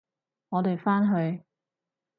[0.49, 1.43] 我哋返去！